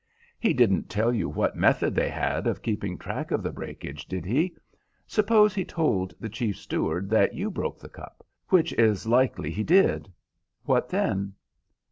[0.39, 4.25] "He didn't tell you what method they had of keeping track of the breakages, did
[4.25, 4.55] he?
[5.05, 9.61] Suppose he told the chief steward that you broke the cup, which is likely he
[9.61, 10.11] did.
[10.63, 11.33] What then?"